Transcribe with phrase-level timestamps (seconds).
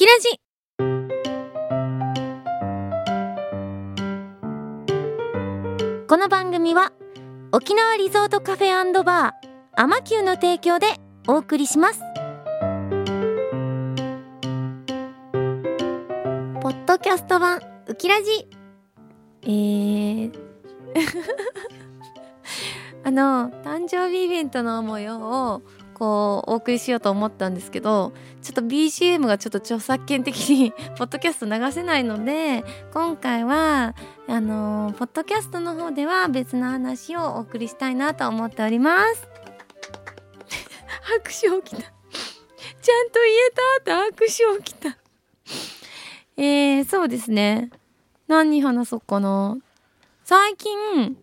[0.00, 0.30] きラジ。
[6.08, 6.94] この番組は
[7.52, 10.86] 沖縄リゾートカフェバーアマキューの提供で
[11.28, 12.00] お送りします。
[16.62, 18.48] ポッドキャスト版ウキラジ。
[19.42, 20.32] えー。
[23.04, 25.62] あの誕生日イベントの模様を
[26.00, 33.94] こうお送りしようと思ったんですけどちょっと BGM がちょっと著作権的に ポッドキャスト流せないので今回は
[34.26, 39.28] あのポッドキャストの方では別の話をお送りしたいなと思っております。
[41.04, 41.82] 拍手起きた。
[42.80, 44.96] ちゃんと言えたって拍手起きた。
[46.38, 47.68] えー、そうですね。
[48.26, 49.58] 何話そうかな。
[50.24, 51.18] 最近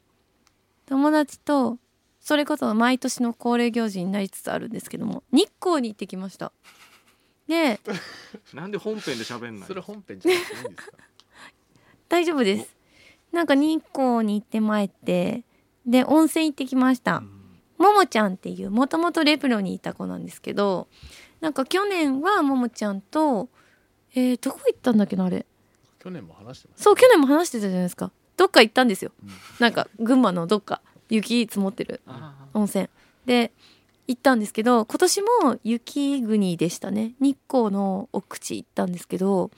[0.85, 1.79] 友達と
[2.27, 6.51] それこそ毎年の恒例行事になりつつあるんですけども日光に行ってきました。
[7.47, 7.79] で
[8.53, 10.97] なんで本編で喋んないそれ本編じゃなくていいんですか
[12.09, 12.75] 大丈夫です。
[13.31, 15.45] なんか日光に行ってまいって
[15.85, 17.21] で温泉行ってきました、
[17.77, 20.89] ももちゃんっていうもともとレプロにいた子なんですけど
[21.39, 23.47] なんか去年はももちゃんと
[24.15, 25.45] えー、どこ行ったんだっけなあれ。
[25.99, 28.11] 去年も話してますそう去年も話してたじゃないですか。
[28.35, 29.29] どっか行ったんですよ、うん。
[29.59, 32.89] なんか群馬のどっか雪積もってるあ温泉。
[33.25, 33.51] で
[34.07, 35.27] 行ったんですけど今年も
[35.63, 37.13] 雪国でしたね。
[37.19, 39.51] 日光の奥地行ったんですけど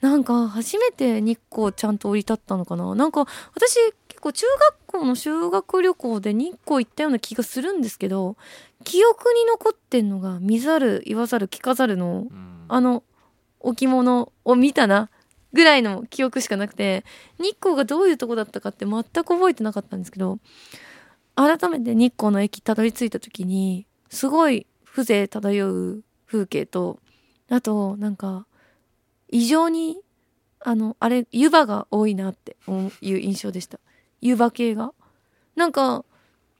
[0.00, 2.94] なんか初めて日光ちゃんと降り立ったのかな。
[2.94, 3.76] なんか私
[4.08, 8.36] 結構中学校の修学旅行で日光行ったような気がするんですけど
[8.84, 12.64] 記憶に残ってんのが見ざる言わざる聞かざるのうん。
[12.68, 13.02] あの
[13.60, 15.10] 置物を見たな
[15.52, 17.04] ぐらいの記憶しかなくて
[17.38, 20.38] 日光がどういうとこだったかって全く覚えてなかったんですけど
[21.36, 26.98] 改めて日光の駅たどり着いた時にすごい風情漂う風景と
[27.50, 28.46] あとなんか
[29.30, 29.98] 異常に
[30.60, 32.56] あのあれ湯葉が多いなって
[33.00, 33.78] いう印象でした。
[34.20, 34.92] 湯葉系が。
[35.54, 36.04] なんか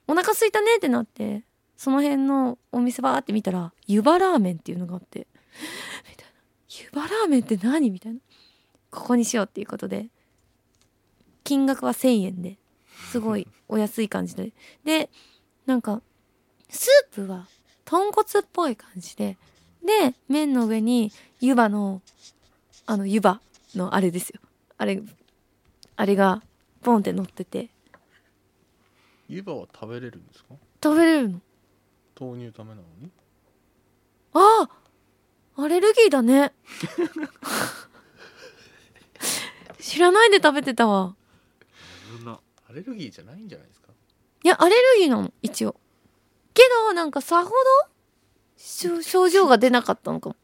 [0.07, 1.43] お腹空いたねってなって
[1.77, 5.27] その辺のお店バーって見たら湯葉ラーメンっていうのがあって
[6.11, 6.33] みたいな。
[6.69, 8.21] 湯葉ラーメンって何みたいな。
[8.91, 10.07] ここにしようっていうことで
[11.45, 12.57] 金額は1,000円で
[13.11, 14.53] すごい お安い感じで。
[14.85, 15.11] で
[15.67, 16.01] なんか
[16.71, 17.47] スープは
[17.85, 19.37] 豚骨っぽい感じで
[19.85, 22.03] で麺の上に湯葉の
[22.87, 23.41] あの湯葉
[23.75, 24.41] のあれですよ。
[24.79, 25.03] あれ
[25.97, 26.43] あれが
[26.83, 27.71] ポンって乗ってて。
[29.29, 30.55] 湯葉は食べれるんですか？
[30.83, 31.41] 食べれるの。
[32.19, 33.11] 豆乳ためなのに？
[34.33, 34.69] あ
[35.57, 36.53] あアレルギーだね
[39.81, 41.15] 知らないで食べてたわ。
[42.19, 43.89] 危なアレルギーじゃないんじゃないですか？
[44.45, 45.77] いやアレルギーなの一応。
[46.55, 47.55] けどなんかさほど
[48.57, 50.37] 症症状が出なかったのかも。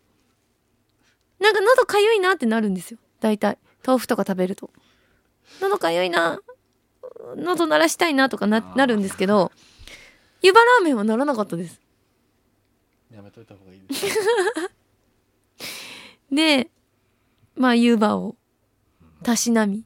[1.41, 2.99] なんか喉かゆいなってなるんですよ。
[3.21, 3.59] 大体。
[3.85, 4.71] 豆腐とか食べると。
[5.61, 6.39] 喉かゆいな
[7.37, 9.53] 喉鳴らしたいなとかななるんですけど
[10.43, 11.81] 湯葉ラーメンはならなかったです。
[13.13, 14.19] やめといた方がいいです
[16.33, 16.71] で
[17.57, 18.37] まあ湯葉を
[19.25, 19.85] たしなみ。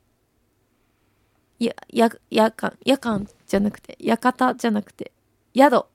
[1.58, 5.10] やや夜間夜間じゃなくて館じゃなくて
[5.54, 5.86] 宿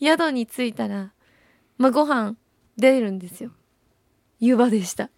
[0.00, 1.12] 宿 に着いたら
[1.76, 2.36] まあご飯
[2.76, 3.50] 出るんですよ。
[4.38, 5.10] 湯葉でした。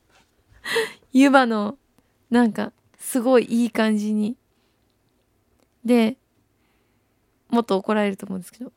[1.12, 1.76] 湯葉の
[2.30, 4.36] なんかすごいいい感じに。
[5.84, 6.16] で
[7.48, 8.72] もっと怒られると思うんですけど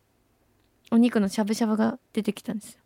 [0.92, 2.83] お肉のしゃぶしゃぶが出てきたんですよ。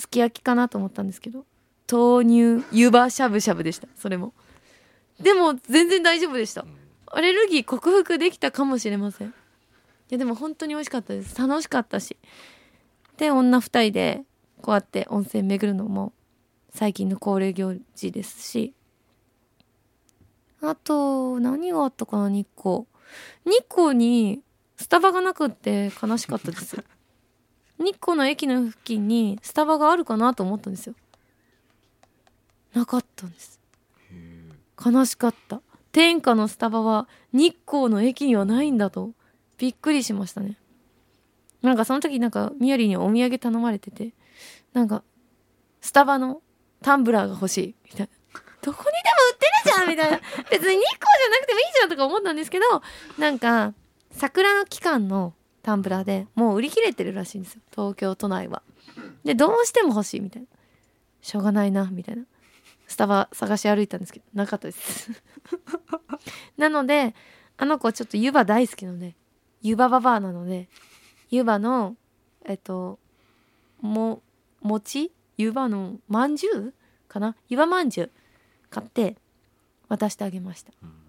[0.00, 1.44] すき焼きかなと思ったんですけど
[1.90, 3.88] 豆乳湯葉しゃぶしゃぶでした。
[3.96, 4.32] それも。
[5.20, 6.64] でも全然大丈夫でした。
[7.06, 9.28] アレルギー克服できたかもしれません。
[9.28, 9.32] い
[10.10, 11.36] やでも本当に美味しかったです。
[11.36, 12.16] 楽しかったし。
[13.16, 14.22] で女二人で
[14.62, 16.12] こうやって温泉巡るのも
[16.72, 18.72] 最近の恒例行事ですし。
[20.62, 22.84] あと何があったかな日光。
[23.44, 24.42] 日光に
[24.76, 26.82] スタバがなくって悲しかったです
[27.80, 30.94] 日光の駅の付近にスタバがあるかなと思ったんですよ。
[32.74, 33.58] なかったんです。
[34.84, 35.62] 悲しかった。
[35.92, 39.12] 天下のスタバは日光の駅にはないんだと。
[39.58, 40.56] びっくりしましたね。
[41.62, 44.14] なんかその時なんかみやりにお土産頼まれてて
[44.72, 45.02] なんか
[45.82, 46.40] スタバの
[46.80, 48.40] タンブラーが欲しいみたいな。
[48.62, 50.18] どこにでも売ってるじゃんみたいな。
[50.50, 52.64] 別に日光じゃなくてもいいじゃんとか思ったんですけど
[53.18, 53.74] なんか
[54.12, 57.60] 桜の期間のタンブラーでもう売り切れてるらしいんですよ。
[57.70, 58.62] 東京都内は。
[59.24, 60.48] でどうしても欲しいみたいな。
[61.22, 62.24] しょうがないなみたいな。
[62.86, 65.10] スタバ探し歩いたんですけどなかったです。
[66.56, 67.14] なので
[67.56, 69.14] あの子はちょっと湯葉大好きなので
[69.62, 70.68] 湯葉ババアなので
[71.30, 71.96] 湯葉の
[72.44, 72.98] えっと
[73.80, 74.22] も
[74.62, 75.12] 餅？
[75.36, 76.74] 湯葉のまんじゅう
[77.08, 77.36] かな？
[77.48, 78.10] 湯葉まんじゅう
[78.70, 79.16] 買って
[79.88, 80.72] 渡してあげました。
[80.82, 81.00] うん。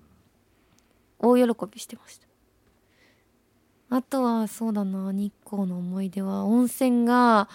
[1.24, 2.28] 大喜びしてました
[3.94, 7.50] あとはそうだな日光の思い出は温泉が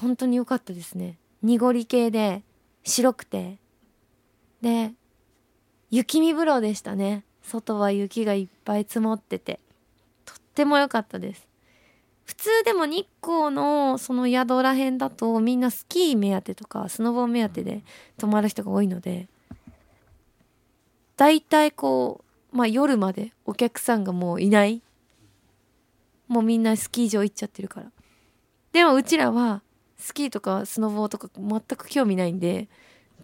[0.00, 1.18] 本当に良かったですね。
[1.42, 2.42] 濁り系で
[2.82, 3.58] 白くて。
[4.62, 4.92] で
[5.90, 7.24] 雪見風呂でしたね。
[7.42, 9.60] 外は雪がいっぱい積もってて。
[10.24, 11.46] とっても良かったです。
[12.24, 17.82] 普通でも日光のその宿らへんだとみんなスキー目当てとかスノボ目当てで
[18.16, 19.28] 泊まる人が多いので。
[21.18, 24.80] 大体こうまあ夜までお客さんがもういない。
[26.32, 27.92] もうみんなスキー場行っちゃってるから。
[28.72, 29.60] でもうちらは
[29.98, 32.68] スキーとかスノボーとか全く興味ないんで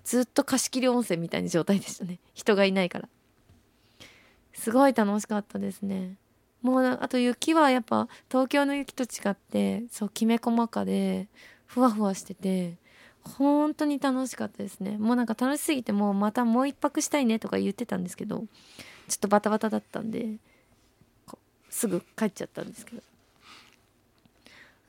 [0.05, 2.19] ずっと貸し切り温泉みたいな状態でしたね。
[2.34, 3.08] 人がいないから。
[4.52, 6.16] すごい楽しかったですね。
[6.60, 11.28] もうあと雪はやっぱ東京の雪と違ってそうきめ細かで
[11.64, 12.76] ふわふわしてて
[13.22, 14.99] 本当に楽しかったですね。
[14.99, 18.44] もうなんか楽しすぎてもうまたもう一泊したいねとか言ってたんですけど
[19.08, 20.37] ちょっとバタバタだったんで
[21.70, 23.03] すぐ帰っちゃったんですけど。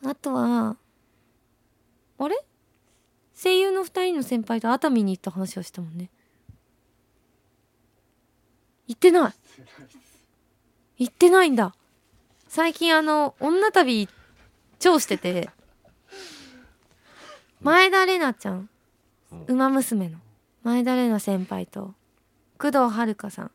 [0.05, 0.77] あとは
[2.17, 2.37] あれ？
[3.41, 6.09] 声優の二人の先輩と熱海に行った話をしたもんね。
[8.87, 9.33] 行ってない。
[10.97, 11.73] 行ってないんだ。
[12.47, 14.09] 最近あの女旅
[14.79, 15.49] 超してて。
[17.61, 18.69] 前田玲奈ちゃん。
[19.31, 20.17] うん「ウマ娘」の。
[20.63, 21.93] 前田玲奈先輩と。
[22.57, 23.51] 工藤遥さん。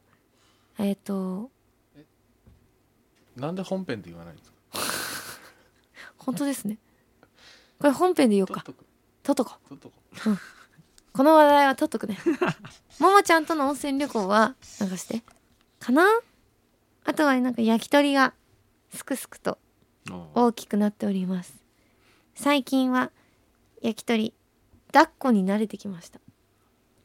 [0.78, 1.50] えっ、と
[3.36, 4.56] なんで本編で言わないんですか？
[6.18, 6.78] 本当ですね。
[7.78, 8.62] これ本編で言おうか。
[8.62, 9.94] 取っとこ取っとこ
[11.12, 12.18] この話題は取っとくね。
[12.98, 15.22] ももちゃんとの温泉旅行は流して。
[15.80, 16.04] かな？
[17.04, 18.32] あとはなんか焼き鳥が
[18.92, 19.58] すくすくと
[20.34, 21.54] お大きくなっております。
[22.34, 23.10] 最近は
[23.82, 24.32] 焼き鳥
[24.92, 26.20] 抱っこに慣れてきました。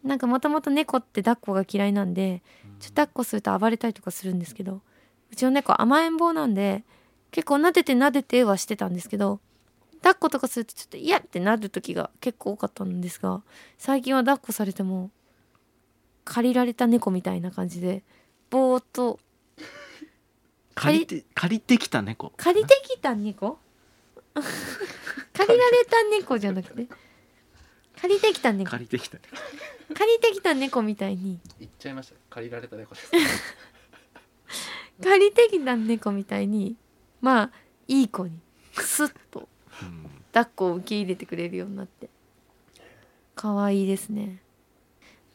[0.03, 2.41] なんかもともと猫って抱っこが嫌いなんで
[2.79, 4.81] ちょっと抱っこすると暴れたりとかするんですけど
[5.31, 6.83] うちの猫甘えん坊なんで
[7.31, 9.39] 結構撫でて撫でてはしてたんですけど
[9.97, 13.41] 抱っことかするとちょっと嫌ってなる時が結構多かったんですが
[13.77, 15.11] 最近は抱っこされても
[16.25, 18.03] 借りられた猫みたいな感じで
[18.49, 19.19] ぼーっと
[20.75, 22.31] 借りて借りてきた猫？
[22.37, 23.59] 借りてきた猫？
[25.33, 26.87] 借りられた猫じゃなくて？
[28.01, 28.71] 借りてきた猫。
[28.71, 29.27] 借りてきた猫。
[29.93, 31.39] 借りてきた猫みたいに。
[31.59, 32.15] 言っちゃいました。
[32.29, 33.11] 借りられた猫です
[35.03, 36.75] 借りてきた猫みたいに
[37.21, 37.51] まあ
[37.87, 38.39] いい子に
[38.75, 39.47] クスッと
[39.81, 40.09] うん。
[40.33, 42.09] 抱っこを受け入れてくれるようになって。
[43.35, 44.41] 可愛いですね。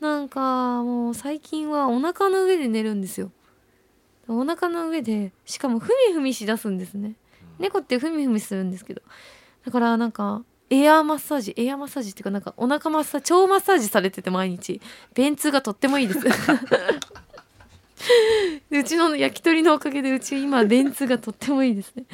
[0.01, 3.31] なんかもう最近はお腹の上で寝るんですよ。
[4.29, 7.15] お腹の上でしかもふみふみしだすんですね。
[7.59, 9.03] 猫ってふみふみするんですけど。
[9.65, 14.81] だからなんかエアーマッサージエアーマッサージっていうかなんかお腹マッサージ腸マッサージされてて毎日。
[15.15, 16.21] 便通がとってもいいです
[18.71, 22.05] うちの焼き鳥のおかげでうち今便通がとってもいいですね。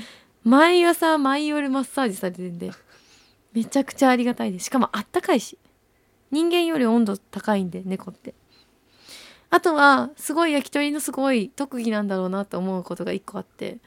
[0.45, 2.71] 毎朝毎夜マッサージされてるんで。
[3.53, 4.67] めちゃくちゃありがたいです。
[4.67, 5.59] しかもあったかいし。
[6.31, 8.35] 人間より温度高いんで猫って。
[9.51, 13.79] あとはすごい焼き鳥のすごい特技なんだろうなと思うことが一個あって。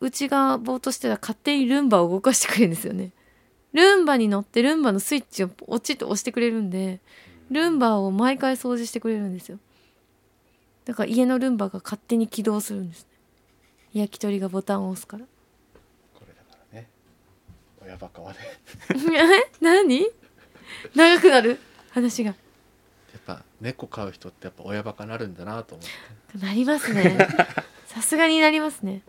[0.00, 3.12] うちがぼーっとしてたら勝手にルンバを動かしてくれるんですよね。
[3.72, 7.00] ルンバに乗ってルンバのスイッチをポチッと押してくれるんで
[7.50, 9.58] ルンバを毎回掃除してくれるんですよ。
[10.84, 13.08] だから家のルンバが勝手に起動するんですね。
[14.00, 15.24] 焼き鳥がボタンを押すから。
[16.14, 16.88] これだからね。
[17.84, 18.38] 親バカはね。
[18.90, 19.50] え？
[19.60, 20.06] 何？
[20.94, 21.58] 長くなる？
[21.90, 22.30] 話が。
[22.30, 22.36] や
[23.18, 25.86] っぱ猫飼う人ってやっぱ親バカなるんだなと思っ
[26.40, 26.46] て。
[26.46, 27.18] なりますね。
[27.86, 29.02] さすがになりますね。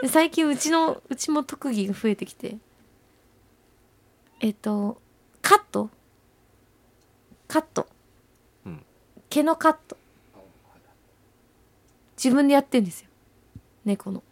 [0.00, 2.56] で最近うちのうちも特技が増えてきて。
[4.40, 5.00] えっと
[5.42, 5.90] カット。
[7.48, 7.88] カット、
[8.66, 8.82] うん。
[9.30, 9.96] 毛のカット
[12.22, 13.08] 自分でやってんですよ。
[13.84, 14.22] 猫の。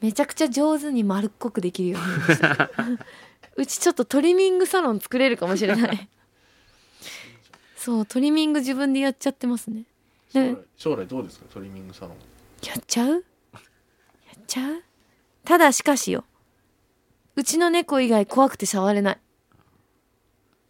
[0.00, 2.70] めちゃくちゃ上手に丸っこくできるようになりました。
[3.56, 6.08] うちちょっとトリミングサロン作れるかもしれない。
[7.76, 9.84] そうトリミング自分でやっちゃってますね。
[10.32, 11.46] 将来将来どうですか？
[11.52, 12.16] トリミングサロン。
[12.66, 13.12] やっちゃう？
[13.12, 14.82] やっちゃう？
[15.44, 16.24] ただしかしよ。
[17.36, 19.18] うちの猫以外怖くて触れない。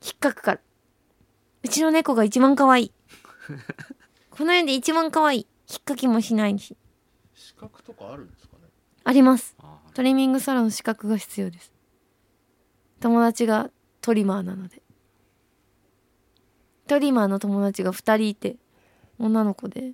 [0.04, 0.60] 引っかくから。
[1.62, 2.92] うちの猫が一番可愛い。
[4.30, 6.76] この世で一番可愛い引っかきもしないし。
[7.34, 8.62] 資格とかあるんですかね？
[9.02, 9.56] あります。
[9.58, 11.72] あトリミングサロンの資格が必要です。
[13.00, 14.82] 友達がトリマーなので。
[16.86, 18.56] トリマーの友達が2人いて
[19.18, 19.92] 女の子で。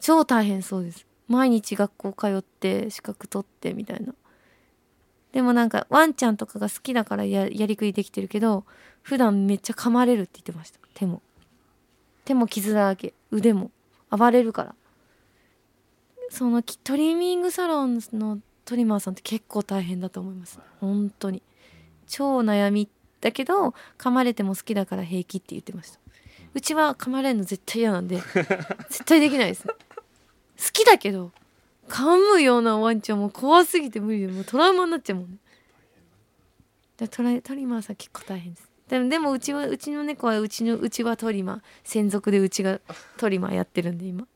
[0.00, 1.06] 超大変そうです。
[1.28, 4.14] 毎日学校通って資格取ってみたいな。
[5.32, 8.64] でもなんかワンちゃんとかが好きだからややりくりできてるけど
[9.02, 10.78] 普段めっちゃ噛まれるって言ってました。
[10.94, 11.22] 手も。
[12.24, 13.12] 手も傷だらけ。
[13.30, 13.70] 腕も
[14.16, 14.74] 暴れるから。
[16.30, 20.58] そのきトリミングサロンのトリマーさんって結構大変だと思います。
[20.80, 21.42] 本当に。
[22.06, 22.88] 超悩み
[23.20, 25.98] だけど噛まれても好きだから平気って言ってました。
[26.54, 28.16] うちは噛まれるの絶対嫌なんで
[28.88, 29.66] 絶対できないです。
[29.66, 29.74] 好
[30.72, 31.32] きだけど
[31.88, 32.04] 噛
[32.34, 35.38] むようなワンちゃんも怖すぎて無理でもうトラウマになっちゃうもんね。
[36.96, 41.60] だトラトリマーさん結構大変ですでもでもうちはうちの猫はうちのうちはトリマー。
[41.84, 42.80] 専属でうちが
[43.16, 44.26] トリマーやってるんで今。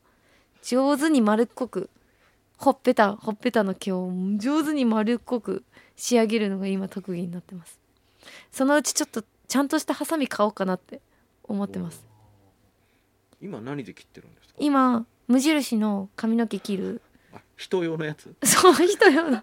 [0.63, 1.89] 上手に丸っこく
[2.57, 5.63] ほっぺたほっぺたの毛を上手に丸っこく
[5.95, 7.79] 仕上げるのが今特技になってます。
[8.51, 10.99] そのうちちょっとちゃんとしたハサミ買おうかなって
[11.43, 12.03] 思ってます。
[13.41, 14.55] 今何で切ってるんですか？
[14.59, 17.01] 今無印の髪の毛切る。
[17.33, 18.35] あ人用のやつ？
[18.43, 19.41] そう人用の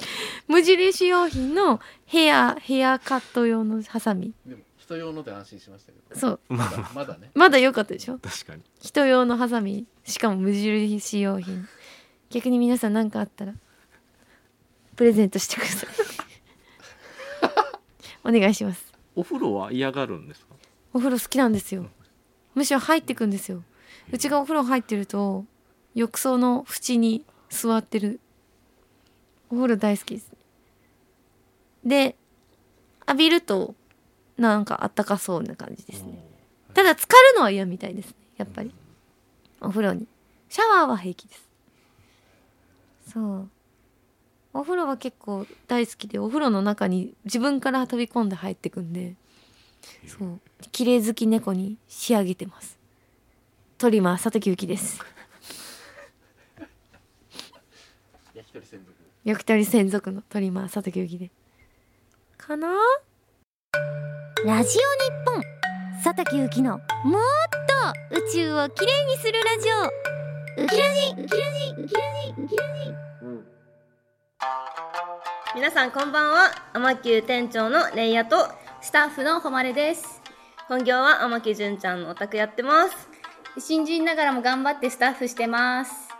[0.48, 4.32] 無印良品のヘアヘアカット用のハサミ。
[4.46, 6.18] でも人用ので安心しましたけど。
[6.20, 6.40] そう。
[6.48, 7.30] まだまだね。
[7.34, 8.18] まだ良かったでしょ？
[8.18, 8.62] 確かに。
[8.80, 9.86] 人用のハサミ。
[10.04, 11.68] しかも無印良品。
[12.30, 13.54] 逆に皆さん何かあったら
[14.96, 15.88] プレゼントしてください。
[18.24, 18.92] お願いします。
[19.14, 20.54] お風呂は嫌がるんですか？
[20.94, 21.86] お風呂好きなんですよ。
[22.54, 23.62] むしろ入ってくんですよ。
[24.10, 25.44] うちがお風呂入ってると
[25.94, 28.20] 浴槽の縁に座ってる
[29.52, 30.32] お風呂大好きです。
[31.84, 32.16] で
[33.06, 33.74] 浴びると
[34.38, 36.24] なんかあったかそうな感じですね。
[36.72, 38.72] ただ浸かるのは嫌みたいですねやっぱり。
[39.60, 40.08] お風呂に。
[40.48, 41.48] シャワーは平気です。
[43.12, 43.50] そう。
[44.54, 49.16] お風呂は結構大好きでお風呂の中に自分から飛び込んで入ってくんで
[50.06, 50.40] そう。
[50.70, 52.78] 綺麗好き猫に仕上げてます。
[53.76, 54.98] トリマー佐竹ゆきです
[58.34, 61.30] 焼き鳥専属焼き鳥専属のトリマー佐竹ゆきで。
[62.36, 62.66] かな？
[64.44, 64.80] ラジオ日
[65.24, 65.40] 本。
[66.02, 66.82] 佐竹ゆきのもっ
[68.10, 69.68] と宇宙をきれいにするラジ
[70.58, 70.64] オ。
[70.64, 72.94] ウキラジウキラジウキラジウキラジ
[75.54, 76.50] 皆さんこんばんは。
[76.72, 78.48] アマキュー店長のレイヤと。
[78.80, 80.20] スタッフの誉れです。
[80.66, 83.08] 本業は天木純ちゃんのお宅やってます。
[83.60, 86.11] 新人ながらも頑張ってスタッフしてます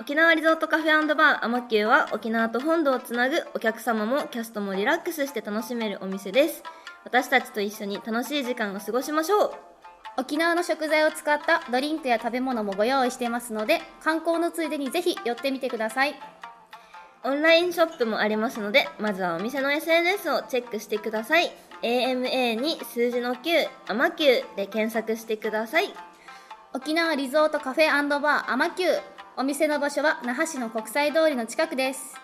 [0.00, 6.64] 沖縄リゾートカフェバーアマキューは沖縄と本土をつなぐお客様もキャストもリラックスして楽しめるお店です。
[7.04, 9.52] 私たちと一緒に楽しい時間を過ごしましょう。
[10.16, 16.14] 沖縄の食材を使ったドリンクや食べ物もご用意してますので観光のついでにぜひ寄ってみてください。
[17.22, 21.52] オンラインショップもありますのでまずはお店の SNS をチェックしてください。
[21.82, 25.94] AMA に数字の9アマキューで検索してください。
[26.72, 32.14] 沖縄リゾートカフェバーアマキューお店の場所は那覇市の国際通りの近くです。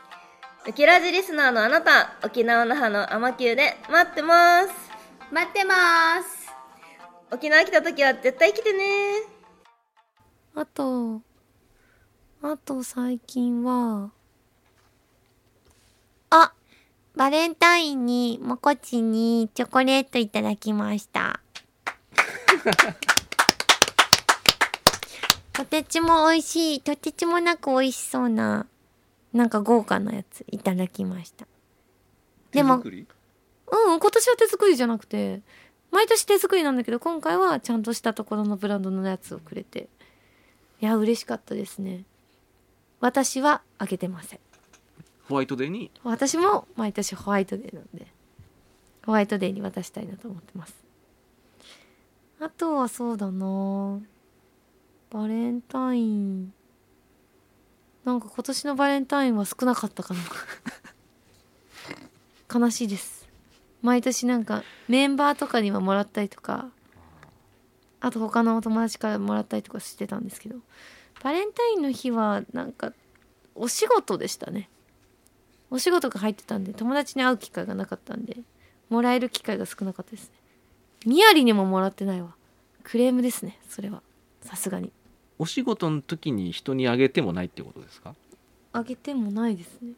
[0.68, 4.68] ウキラジリスナーのあなた沖縄那覇のアマキューで待ってます。
[5.32, 5.74] 待ってま
[6.22, 6.52] す。
[7.32, 8.84] 沖縄来た時は絶対来てね。
[10.54, 11.20] あと
[12.42, 14.12] あと最近は
[16.30, 16.52] あ
[17.16, 21.40] バレンタインにもこちにチョコレートいただきました
[25.60, 28.66] とてつも美味しいとてつもなく美味しそうな
[29.34, 31.46] なんか豪華なやついただきました。
[32.50, 35.42] でもうん今年は手作りじゃなくて
[35.90, 39.88] 毎年手作りなんだけど今回はちゃんとしたところのブランドのやつをくれて。
[40.80, 42.04] いや嬉しかったですね。
[43.00, 44.38] 私はあげてません。
[45.28, 45.90] ホワイトデーに？
[46.04, 48.06] 私も毎年ホワイトデーなんで。
[49.04, 50.74] ホワイトデーに渡したいなと思ってます。
[52.40, 54.00] あとはそうだな
[55.10, 56.52] バレンタイン。
[58.04, 60.20] なんか今年のバレンタインは少なかったかな。
[62.60, 63.28] 悲しいです。
[63.82, 66.70] 毎年なんかメンバーとかにはもらったりとか
[68.00, 70.56] あと他のお友達からもらったりとかしてたんですけど
[71.22, 72.92] バレンタインの日はなんか
[73.54, 74.68] お仕事でしたね。
[75.70, 78.38] お仕事が入ってたんで友達に会う機会がなかったんで
[78.88, 80.34] もらえる機会が少なかったですね。
[81.06, 82.34] みやりにももらってないわ。
[82.82, 84.02] クレームですねそれは。
[84.42, 84.92] さすがに。
[85.40, 88.14] お仕事の時に人にあげてもないってことですか？
[88.72, 89.92] あげてもないですね。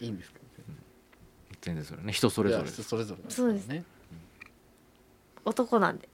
[0.00, 0.44] いいんですけど
[1.62, 2.12] 全然それね。
[2.12, 3.68] 人それぞれいや人それぞれそうです。
[3.68, 3.84] ね
[5.44, 6.08] 男なんで。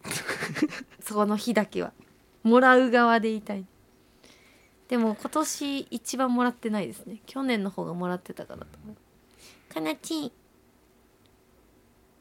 [1.00, 1.92] その日だけは。
[2.42, 3.64] もらう側でいたい。
[4.88, 7.22] でも今年一番もらってないですね。
[7.26, 9.72] 去年の方がもらってたかなと思う。
[9.72, 10.32] かなちん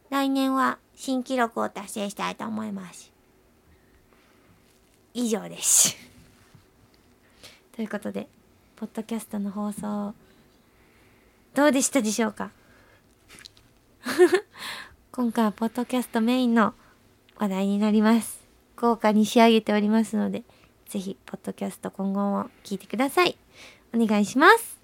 [0.09, 3.10] 来年は新記録を達成したいと思います
[5.13, 5.95] 以上です。
[7.75, 8.27] ということで
[8.75, 10.13] ポッドキャストの放送
[11.53, 12.51] どうでしたでしょうか？
[15.11, 16.73] 今回はポッドキャストメインの
[17.37, 18.41] 話題になります。
[18.77, 20.43] 豪華に仕上げておりますので
[20.87, 23.37] ぜひポッドキャスト今後も聞いてください。
[23.93, 24.79] お願いします。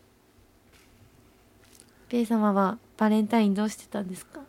[2.09, 4.41] ペイ様はバレンタインどうしてたんですか？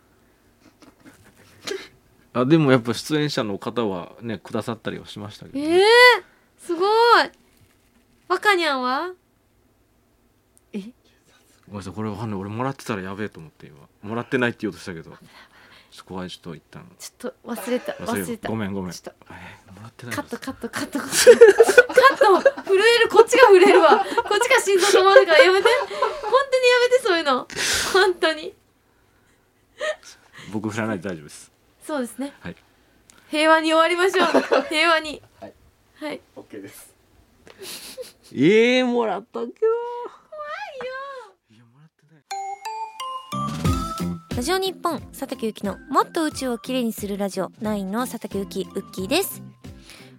[2.41, 5.83] あでもやっぱ出演者の方はねくださったりはしましたけど、えー、
[6.59, 6.89] すごい。
[8.29, 9.13] 若にゃんは？
[10.73, 10.81] え？
[10.81, 10.93] ごめ
[11.75, 12.41] んなさいこれわかんない。
[12.41, 13.77] 俺もらってたらやべえと思って今。
[14.03, 15.13] もらってないって言おうとしたけど。
[15.91, 16.85] そこはちょっと一旦。
[16.99, 17.93] ちょっと忘れた。
[17.93, 18.49] 忘れた。
[18.49, 18.93] ごめんごめん。
[18.93, 19.25] ちょっと。
[19.31, 20.15] えーもらってない。
[20.15, 20.99] カットカットカット。
[20.99, 23.09] カットカット震える。
[23.11, 23.99] こっちが震えるわ。
[23.99, 25.69] こっちが心臓止まるからやめて。
[26.23, 27.49] 本当にやめてそういうの。
[27.93, 28.55] 本当に。
[30.53, 31.51] 僕振らないで大丈夫です
[31.89, 32.35] そうですね。
[32.41, 32.57] はい。
[33.31, 34.27] 平和に終わりましょう。
[34.69, 35.23] 平和に。
[35.41, 35.55] はい。
[35.95, 36.21] はい。
[36.37, 36.95] OK です。
[38.35, 41.35] ええー、もらったけど怖いよ。
[41.51, 42.21] いやもらってな
[44.35, 44.37] い。
[44.37, 47.49] ラジオ日本佐竹ゆきのもっと宇宙をきれいにするラジオ。
[47.63, 49.41] 9の佐竹ゆきウッキーです。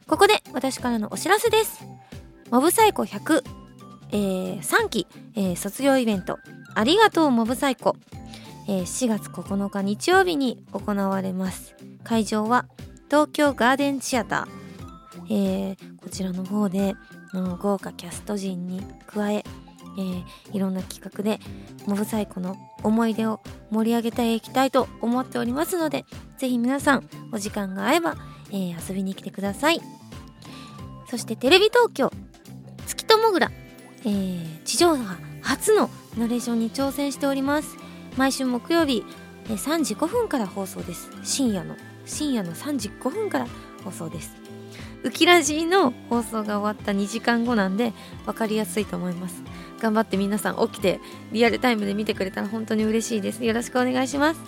[0.08, 1.86] ここで私からのお知らせです。
[2.50, 3.44] モブサイコ100、
[4.12, 6.40] えー、3期、えー卒業イベント。
[6.74, 7.96] ありがとうモブサイコ、
[8.70, 11.76] えー4月9日日曜日に行われます。
[12.04, 12.66] 会場は
[13.08, 16.96] 東京ガーデンシアター、えーこちらの方で
[17.34, 19.44] の豪華キャスト陣に加え
[19.98, 20.24] えー
[20.54, 21.40] いろんな企画で
[21.88, 26.06] モブサイコの思い出を盛り上げていきたいと思っておりますので
[26.38, 28.18] ぜひ皆さんお時間が合えば、
[28.52, 29.82] えー遊びに来てください。
[31.10, 32.12] そしてテレビ東京
[32.86, 33.52] 月ともぐら、
[34.02, 37.89] えー地上波初のナレーションに挑戦しております。
[38.18, 39.04] 毎週木曜日、
[39.46, 41.10] えー3時5分から放送です。
[41.24, 41.76] 深夜の
[42.06, 43.48] 深夜の3時5分から
[43.84, 44.36] 放送です。
[45.04, 47.94] ウキラジの放送が終わった2時間後なんで
[48.26, 49.42] 分かりやすいと思います。
[49.80, 51.00] 頑張って皆さん起きて
[51.32, 53.44] リアルタイムで見てくれたら本当に嬉しいです。
[53.44, 54.40] よろしくお願いします。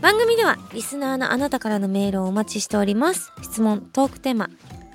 [0.00, 3.32] 番組ではリスナーのあなたからのメールをお待ちしております。
[3.42, 4.50] 質問トークテーマ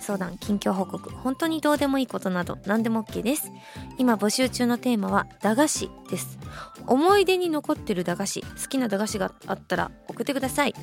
[0.10, 3.52] 相談近況報告本当にどうでもいいことなど何でも OK です。
[4.00, 6.40] 今募集中のテーマは駄菓子です。
[6.88, 10.74] 思い出に残ってる駄菓子好きな駄菓子があったら送ってください。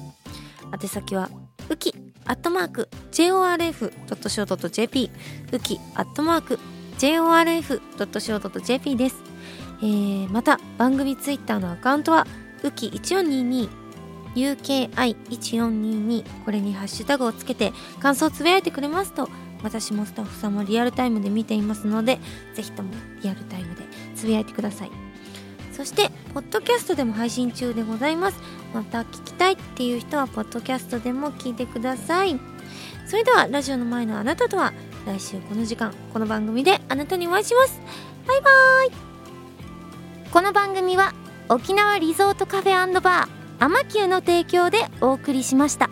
[0.72, 1.28] 宛先は
[1.68, 1.92] ウキ
[2.24, 5.10] アットマーク JORF.CO.JP
[5.50, 6.60] ウキアットマーク
[6.98, 9.16] JORF.CO.JP です、
[9.80, 12.28] えー、また番組ツイッターのアカウントは
[12.62, 13.85] ウキ1422
[14.36, 19.28] UKI1422 これにハッシュタグをつけて感想をつぶやいてくれますと
[19.62, 22.18] 私もスタッフさんもリアルタイムで見ていますので
[22.54, 22.90] ぜひとも
[23.22, 23.82] リアルタイムで
[24.14, 24.90] つぶやいてください。
[25.72, 28.38] そしてポッドキャストでも配信中でございます。
[28.72, 32.40] また聞きたいっていう人はポッドキャストでも聞いてください。
[33.06, 34.72] それではラジオの前のあなたとは
[35.06, 37.80] 来週この時間この番組であなたにお会いします。
[38.26, 40.30] バイバーイ。
[40.30, 41.12] この番組は
[41.50, 43.35] 沖縄リゾートカフェバー。
[43.58, 45.88] アマキューの提供でお送りしました。